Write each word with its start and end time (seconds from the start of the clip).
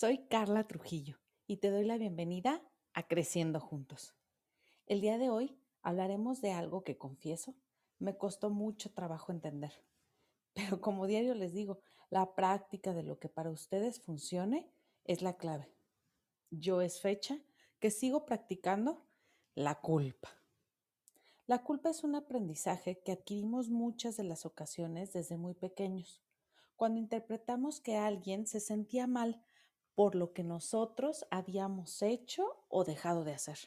Soy 0.00 0.18
Carla 0.28 0.62
Trujillo 0.62 1.18
y 1.48 1.56
te 1.56 1.72
doy 1.72 1.84
la 1.84 1.98
bienvenida 1.98 2.62
a 2.94 3.08
Creciendo 3.08 3.58
Juntos. 3.58 4.14
El 4.86 5.00
día 5.00 5.18
de 5.18 5.28
hoy 5.28 5.58
hablaremos 5.82 6.40
de 6.40 6.52
algo 6.52 6.84
que 6.84 6.96
confieso, 6.96 7.56
me 7.98 8.16
costó 8.16 8.48
mucho 8.48 8.92
trabajo 8.92 9.32
entender. 9.32 9.72
Pero 10.54 10.80
como 10.80 11.08
diario 11.08 11.34
les 11.34 11.52
digo, 11.52 11.80
la 12.10 12.36
práctica 12.36 12.94
de 12.94 13.02
lo 13.02 13.18
que 13.18 13.28
para 13.28 13.50
ustedes 13.50 14.00
funcione 14.00 14.70
es 15.02 15.20
la 15.20 15.36
clave. 15.36 15.74
Yo 16.52 16.80
es 16.80 17.00
fecha 17.00 17.36
que 17.80 17.90
sigo 17.90 18.24
practicando 18.24 19.04
la 19.56 19.80
culpa. 19.80 20.28
La 21.48 21.64
culpa 21.64 21.90
es 21.90 22.04
un 22.04 22.14
aprendizaje 22.14 23.00
que 23.00 23.10
adquirimos 23.10 23.68
muchas 23.68 24.16
de 24.16 24.22
las 24.22 24.46
ocasiones 24.46 25.12
desde 25.12 25.36
muy 25.36 25.54
pequeños 25.54 26.22
cuando 26.78 27.00
interpretamos 27.00 27.80
que 27.80 27.96
alguien 27.96 28.46
se 28.46 28.60
sentía 28.60 29.08
mal 29.08 29.42
por 29.98 30.14
lo 30.14 30.32
que 30.32 30.44
nosotros 30.44 31.26
habíamos 31.28 32.02
hecho 32.02 32.64
o 32.68 32.84
dejado 32.84 33.24
de 33.24 33.32
hacer. 33.32 33.58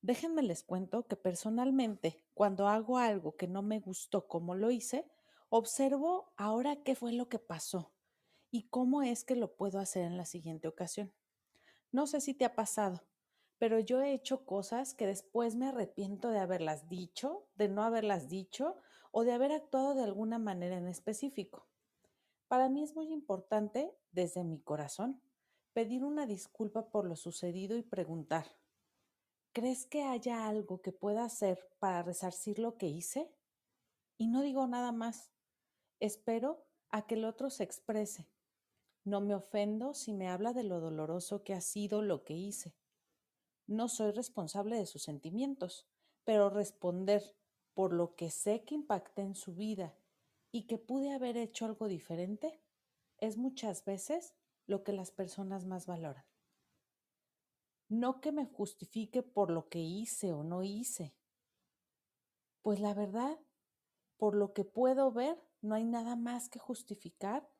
Déjenme 0.00 0.44
les 0.44 0.62
cuento 0.62 1.08
que 1.08 1.16
personalmente, 1.16 2.24
cuando 2.34 2.68
hago 2.68 2.98
algo 2.98 3.34
que 3.34 3.48
no 3.48 3.60
me 3.60 3.80
gustó 3.80 4.28
como 4.28 4.54
lo 4.54 4.70
hice, 4.70 5.10
observo 5.48 6.32
ahora 6.36 6.84
qué 6.84 6.94
fue 6.94 7.12
lo 7.14 7.28
que 7.28 7.40
pasó 7.40 7.92
y 8.52 8.68
cómo 8.68 9.02
es 9.02 9.24
que 9.24 9.34
lo 9.34 9.56
puedo 9.56 9.80
hacer 9.80 10.04
en 10.04 10.16
la 10.16 10.24
siguiente 10.24 10.68
ocasión. 10.68 11.12
No 11.90 12.06
sé 12.06 12.20
si 12.20 12.32
te 12.32 12.44
ha 12.44 12.54
pasado, 12.54 13.02
pero 13.58 13.80
yo 13.80 14.00
he 14.00 14.14
hecho 14.14 14.46
cosas 14.46 14.94
que 14.94 15.08
después 15.08 15.56
me 15.56 15.66
arrepiento 15.66 16.28
de 16.28 16.38
haberlas 16.38 16.88
dicho, 16.88 17.48
de 17.56 17.68
no 17.68 17.82
haberlas 17.82 18.28
dicho 18.28 18.76
o 19.10 19.24
de 19.24 19.32
haber 19.32 19.50
actuado 19.50 19.96
de 19.96 20.04
alguna 20.04 20.38
manera 20.38 20.76
en 20.76 20.86
específico. 20.86 21.66
Para 22.46 22.68
mí 22.68 22.84
es 22.84 22.94
muy 22.94 23.12
importante, 23.12 23.92
desde 24.12 24.44
mi 24.44 24.60
corazón, 24.60 25.20
pedir 25.72 26.04
una 26.04 26.26
disculpa 26.26 26.90
por 26.90 27.06
lo 27.06 27.16
sucedido 27.16 27.76
y 27.76 27.82
preguntar, 27.82 28.56
¿crees 29.52 29.86
que 29.86 30.02
haya 30.02 30.48
algo 30.48 30.80
que 30.80 30.92
pueda 30.92 31.24
hacer 31.24 31.68
para 31.78 32.02
resarcir 32.02 32.58
lo 32.58 32.76
que 32.76 32.88
hice? 32.88 33.32
Y 34.18 34.28
no 34.28 34.42
digo 34.42 34.66
nada 34.66 34.92
más. 34.92 35.30
Espero 35.98 36.66
a 36.90 37.06
que 37.06 37.14
el 37.14 37.24
otro 37.24 37.50
se 37.50 37.64
exprese. 37.64 38.28
No 39.04 39.20
me 39.20 39.34
ofendo 39.34 39.94
si 39.94 40.12
me 40.12 40.28
habla 40.28 40.52
de 40.52 40.62
lo 40.62 40.80
doloroso 40.80 41.42
que 41.42 41.54
ha 41.54 41.60
sido 41.60 42.02
lo 42.02 42.24
que 42.24 42.34
hice. 42.34 42.74
No 43.66 43.88
soy 43.88 44.10
responsable 44.12 44.76
de 44.76 44.86
sus 44.86 45.02
sentimientos, 45.02 45.86
pero 46.24 46.50
responder 46.50 47.34
por 47.74 47.92
lo 47.92 48.14
que 48.14 48.30
sé 48.30 48.64
que 48.64 48.74
impacté 48.74 49.22
en 49.22 49.34
su 49.34 49.54
vida 49.54 49.96
y 50.52 50.66
que 50.66 50.78
pude 50.78 51.12
haber 51.12 51.36
hecho 51.36 51.64
algo 51.64 51.88
diferente 51.88 52.60
es 53.18 53.36
muchas 53.36 53.84
veces 53.84 54.34
lo 54.70 54.82
que 54.82 54.92
las 54.92 55.10
personas 55.10 55.66
más 55.66 55.86
valoran. 55.86 56.24
No 57.88 58.20
que 58.20 58.32
me 58.32 58.46
justifique 58.46 59.22
por 59.22 59.50
lo 59.50 59.68
que 59.68 59.80
hice 59.80 60.32
o 60.32 60.44
no 60.44 60.62
hice. 60.62 61.14
Pues 62.62 62.80
la 62.80 62.94
verdad, 62.94 63.38
por 64.16 64.34
lo 64.34 64.52
que 64.52 64.64
puedo 64.64 65.10
ver, 65.12 65.42
no 65.60 65.74
hay 65.74 65.84
nada 65.84 66.16
más 66.16 66.48
que 66.48 66.58
justificar 66.58 67.50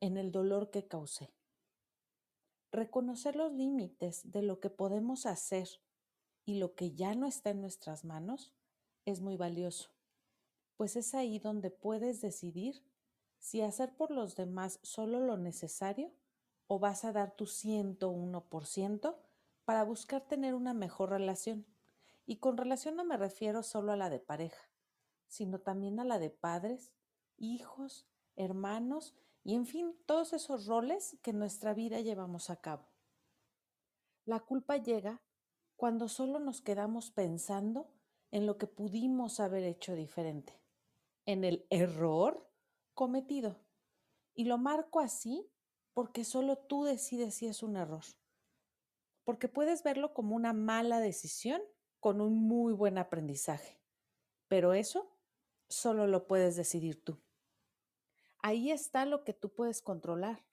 en 0.00 0.16
el 0.16 0.30
dolor 0.30 0.70
que 0.70 0.86
causé. 0.86 1.34
Reconocer 2.70 3.36
los 3.36 3.52
límites 3.52 4.30
de 4.30 4.42
lo 4.42 4.60
que 4.60 4.70
podemos 4.70 5.26
hacer 5.26 5.68
y 6.44 6.58
lo 6.58 6.74
que 6.74 6.94
ya 6.94 7.14
no 7.14 7.26
está 7.26 7.50
en 7.50 7.60
nuestras 7.60 8.04
manos 8.04 8.52
es 9.04 9.20
muy 9.20 9.36
valioso 9.36 9.94
pues 10.76 10.96
es 10.96 11.14
ahí 11.14 11.38
donde 11.38 11.70
puedes 11.70 12.20
decidir 12.20 12.82
si 13.38 13.60
hacer 13.60 13.94
por 13.96 14.10
los 14.10 14.36
demás 14.36 14.80
solo 14.82 15.20
lo 15.20 15.36
necesario 15.36 16.12
o 16.66 16.78
vas 16.78 17.04
a 17.04 17.12
dar 17.12 17.34
tu 17.36 17.44
101% 17.46 19.16
para 19.64 19.84
buscar 19.84 20.22
tener 20.22 20.54
una 20.54 20.74
mejor 20.74 21.10
relación. 21.10 21.66
Y 22.26 22.36
con 22.36 22.56
relación 22.56 22.96
no 22.96 23.04
me 23.04 23.16
refiero 23.16 23.62
solo 23.62 23.92
a 23.92 23.96
la 23.96 24.10
de 24.10 24.20
pareja, 24.20 24.70
sino 25.26 25.60
también 25.60 26.00
a 26.00 26.04
la 26.04 26.18
de 26.18 26.30
padres, 26.30 26.92
hijos, 27.36 28.06
hermanos 28.36 29.14
y 29.44 29.54
en 29.54 29.66
fin, 29.66 29.94
todos 30.06 30.32
esos 30.32 30.66
roles 30.66 31.18
que 31.22 31.30
en 31.30 31.38
nuestra 31.38 31.74
vida 31.74 32.00
llevamos 32.00 32.48
a 32.48 32.56
cabo. 32.56 32.88
La 34.24 34.40
culpa 34.40 34.78
llega 34.78 35.22
cuando 35.76 36.08
solo 36.08 36.38
nos 36.38 36.62
quedamos 36.62 37.10
pensando 37.10 37.90
en 38.30 38.46
lo 38.46 38.56
que 38.56 38.66
pudimos 38.66 39.40
haber 39.40 39.64
hecho 39.64 39.94
diferente 39.94 40.58
en 41.26 41.44
el 41.44 41.66
error 41.68 42.50
cometido. 42.94 43.60
Y 44.34 44.44
lo 44.44 44.56
marco 44.58 45.00
así 45.00 45.46
porque 45.94 46.24
solo 46.24 46.56
tú 46.58 46.84
decides 46.84 47.34
si 47.34 47.46
es 47.46 47.62
un 47.62 47.76
error. 47.76 48.04
Porque 49.24 49.48
puedes 49.48 49.82
verlo 49.82 50.12
como 50.12 50.36
una 50.36 50.52
mala 50.52 51.00
decisión 51.00 51.62
con 52.00 52.20
un 52.20 52.34
muy 52.34 52.74
buen 52.74 52.98
aprendizaje. 52.98 53.80
Pero 54.48 54.74
eso 54.74 55.16
solo 55.68 56.06
lo 56.06 56.26
puedes 56.26 56.56
decidir 56.56 57.02
tú. 57.02 57.18
Ahí 58.40 58.70
está 58.70 59.06
lo 59.06 59.24
que 59.24 59.32
tú 59.32 59.54
puedes 59.54 59.80
controlar. 59.80 60.44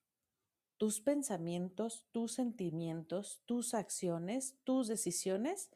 Tus 0.78 1.02
pensamientos, 1.02 2.06
tus 2.12 2.32
sentimientos, 2.32 3.42
tus 3.46 3.74
acciones, 3.74 4.56
tus 4.64 4.88
decisiones 4.88 5.70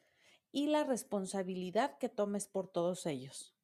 y 0.50 0.68
la 0.68 0.84
responsabilidad 0.84 1.98
que 1.98 2.08
tomes 2.08 2.46
por 2.46 2.68
todos 2.68 3.04
ellos 3.04 3.56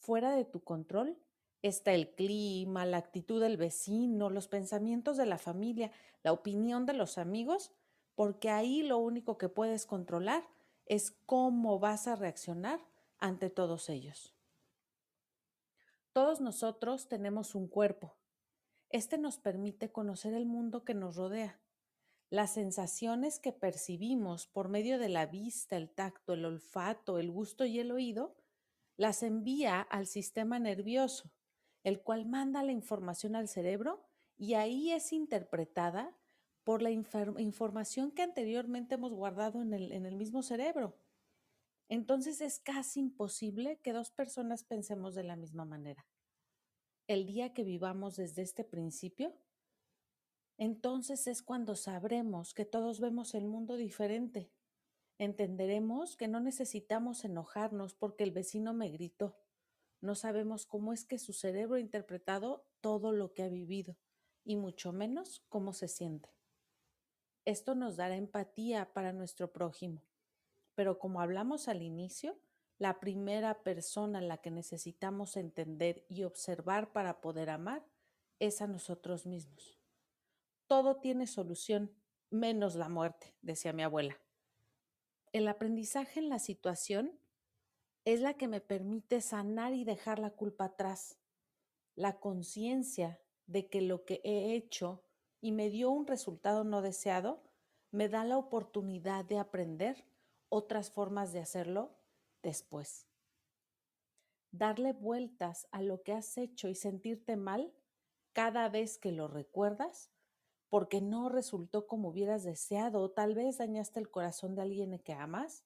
fuera 0.00 0.34
de 0.34 0.44
tu 0.44 0.64
control 0.64 1.16
está 1.62 1.92
el 1.92 2.14
clima, 2.14 2.86
la 2.86 2.98
actitud 2.98 3.40
del 3.40 3.56
vecino, 3.56 4.30
los 4.30 4.48
pensamientos 4.48 5.16
de 5.16 5.26
la 5.26 5.38
familia, 5.38 5.90
la 6.22 6.32
opinión 6.32 6.86
de 6.86 6.94
los 6.94 7.18
amigos, 7.18 7.72
porque 8.14 8.50
ahí 8.50 8.82
lo 8.82 8.98
único 8.98 9.38
que 9.38 9.48
puedes 9.48 9.86
controlar 9.86 10.46
es 10.86 11.12
cómo 11.26 11.78
vas 11.78 12.06
a 12.06 12.16
reaccionar 12.16 12.80
ante 13.18 13.50
todos 13.50 13.88
ellos. 13.88 14.34
Todos 16.12 16.40
nosotros 16.40 17.08
tenemos 17.08 17.54
un 17.54 17.68
cuerpo. 17.68 18.16
Este 18.88 19.18
nos 19.18 19.38
permite 19.38 19.92
conocer 19.92 20.34
el 20.34 20.46
mundo 20.46 20.84
que 20.84 20.94
nos 20.94 21.16
rodea. 21.16 21.60
Las 22.28 22.54
sensaciones 22.54 23.38
que 23.38 23.52
percibimos 23.52 24.46
por 24.46 24.68
medio 24.68 24.98
de 24.98 25.08
la 25.08 25.26
vista, 25.26 25.76
el 25.76 25.90
tacto, 25.90 26.32
el 26.32 26.44
olfato, 26.44 27.18
el 27.18 27.30
gusto 27.30 27.64
y 27.64 27.78
el 27.78 27.92
oído 27.92 28.36
las 28.96 29.22
envía 29.22 29.80
al 29.80 30.06
sistema 30.06 30.58
nervioso, 30.58 31.30
el 31.82 32.02
cual 32.02 32.26
manda 32.26 32.62
la 32.62 32.72
información 32.72 33.36
al 33.36 33.48
cerebro 33.48 34.02
y 34.36 34.54
ahí 34.54 34.92
es 34.92 35.12
interpretada 35.12 36.16
por 36.64 36.82
la 36.82 36.90
información 36.90 38.10
que 38.10 38.22
anteriormente 38.22 38.94
hemos 38.94 39.12
guardado 39.12 39.62
en 39.62 39.72
el, 39.72 40.16
mismo 40.16 40.42
cerebro. 40.42 40.96
Entonces 41.88 42.40
es 42.40 42.58
casi 42.58 43.00
imposible 43.00 43.78
que 43.78 43.92
dos 43.92 44.10
personas 44.10 44.62
pensemos 44.62 45.14
de 45.14 45.24
la 45.24 45.36
misma 45.36 45.64
manera. 45.64 46.06
El 47.06 47.26
día 47.26 47.52
que 47.52 47.64
vivamos 47.64 48.16
desde 48.16 48.42
este 48.42 48.62
principio, 48.62 49.34
entonces 50.58 51.26
es 51.26 51.42
cuando 51.42 51.74
sabremos 51.74 52.54
que 52.54 52.64
todos 52.64 53.00
vemos 53.00 53.34
el 53.34 53.46
mundo 53.46 53.76
diferente 53.76 54.50
entenderemos 55.20 56.16
que 56.16 56.28
no 56.28 56.40
necesitamos 56.40 57.26
enojarnos 57.26 57.92
porque 57.92 58.24
el 58.24 58.30
vecino 58.30 58.72
me 58.72 58.88
gritó. 58.88 59.36
No 60.00 60.14
sabemos 60.14 60.66
cómo 60.66 60.92
es 60.92 61.04
que 61.04 61.18
su 61.18 61.32
cerebro 61.32 61.76
ha 61.76 61.80
interpretado 61.80 62.66
todo 62.80 63.12
lo 63.12 63.32
que 63.32 63.42
ha 63.42 63.48
vivido 63.48 63.96
y 64.44 64.56
mucho 64.56 64.92
menos 64.92 65.44
cómo 65.48 65.72
se 65.72 65.88
siente. 65.88 66.30
Esto 67.44 67.74
nos 67.74 67.96
dará 67.96 68.16
empatía 68.16 68.92
para 68.92 69.12
nuestro 69.12 69.52
prójimo. 69.52 70.02
Pero 70.74 70.98
como 70.98 71.20
hablamos 71.20 71.68
al 71.68 71.82
inicio, 71.82 72.38
la 72.78 73.00
primera 73.00 73.62
persona 73.62 74.20
a 74.20 74.22
la 74.22 74.38
que 74.38 74.50
necesitamos 74.50 75.36
entender 75.36 76.06
y 76.08 76.24
observar 76.24 76.92
para 76.92 77.20
poder 77.20 77.50
amar 77.50 77.86
es 78.38 78.62
a 78.62 78.66
nosotros 78.66 79.26
mismos. 79.26 79.78
Todo 80.66 80.96
tiene 80.96 81.26
solución, 81.26 81.94
menos 82.30 82.76
la 82.76 82.88
muerte, 82.88 83.34
decía 83.42 83.72
mi 83.72 83.82
abuela 83.82 84.18
el 85.32 85.48
aprendizaje 85.48 86.20
en 86.20 86.28
la 86.28 86.38
situación 86.38 87.18
es 88.04 88.20
la 88.20 88.34
que 88.34 88.48
me 88.48 88.60
permite 88.60 89.20
sanar 89.20 89.74
y 89.74 89.84
dejar 89.84 90.18
la 90.18 90.30
culpa 90.30 90.66
atrás. 90.66 91.18
La 91.94 92.18
conciencia 92.18 93.20
de 93.46 93.68
que 93.68 93.80
lo 93.82 94.04
que 94.04 94.20
he 94.24 94.54
hecho 94.54 95.04
y 95.40 95.52
me 95.52 95.70
dio 95.70 95.90
un 95.90 96.06
resultado 96.06 96.64
no 96.64 96.82
deseado, 96.82 97.42
me 97.90 98.08
da 98.08 98.24
la 98.24 98.38
oportunidad 98.38 99.24
de 99.24 99.38
aprender 99.38 100.06
otras 100.48 100.90
formas 100.90 101.32
de 101.32 101.40
hacerlo 101.40 101.96
después. 102.42 103.06
Darle 104.52 104.92
vueltas 104.92 105.68
a 105.70 105.82
lo 105.82 106.02
que 106.02 106.12
has 106.12 106.36
hecho 106.36 106.68
y 106.68 106.74
sentirte 106.74 107.36
mal 107.36 107.72
cada 108.32 108.68
vez 108.68 108.98
que 108.98 109.12
lo 109.12 109.28
recuerdas 109.28 110.10
porque 110.68 111.00
no 111.00 111.28
resultó 111.28 111.86
como 111.86 112.08
hubieras 112.10 112.44
deseado 112.44 113.00
o 113.00 113.10
tal 113.10 113.34
vez 113.34 113.58
dañaste 113.58 113.98
el 113.98 114.10
corazón 114.10 114.54
de 114.54 114.62
alguien 114.62 114.98
que 115.00 115.12
amas, 115.12 115.64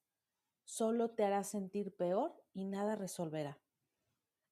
solo 0.65 1.11
te 1.11 1.25
hará 1.25 1.45
sentir 1.45 1.95
peor 1.95 2.43
y 2.53 2.65
nada 2.65 2.97
resolverá. 2.97 3.59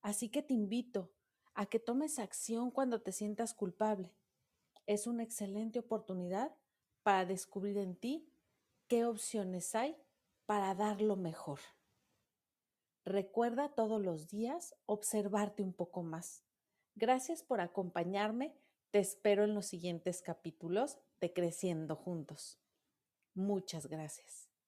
Así 0.00 0.28
que 0.28 0.42
te 0.42 0.54
invito 0.54 1.12
a 1.54 1.66
que 1.66 1.78
tomes 1.78 2.18
acción 2.18 2.70
cuando 2.70 3.02
te 3.02 3.12
sientas 3.12 3.54
culpable. 3.54 4.14
es 4.86 5.06
una 5.06 5.22
excelente 5.22 5.78
oportunidad 5.78 6.52
para 7.04 7.24
descubrir 7.24 7.78
en 7.78 7.94
ti 7.94 8.28
qué 8.88 9.04
opciones 9.04 9.74
hay 9.76 9.96
para 10.44 10.74
dar 10.74 11.00
lo 11.00 11.16
mejor. 11.16 11.60
Recuerda 13.04 13.74
todos 13.74 14.00
los 14.00 14.28
días 14.28 14.74
observarte 14.86 15.62
un 15.62 15.72
poco 15.72 16.02
más. 16.02 16.44
Gracias 16.94 17.42
por 17.42 17.60
acompañarme. 17.60 18.54
Te 18.90 18.98
espero 18.98 19.44
en 19.44 19.54
los 19.54 19.66
siguientes 19.66 20.20
capítulos 20.20 20.98
de 21.20 21.32
Creciendo 21.32 21.96
Juntos. 21.96 22.60
Muchas 23.34 23.86
gracias. 23.86 24.51